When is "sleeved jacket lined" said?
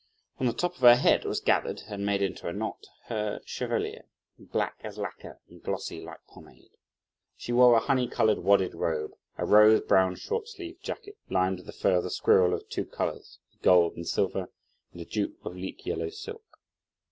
10.47-11.57